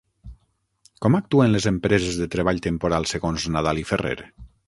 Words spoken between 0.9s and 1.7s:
Com actuen les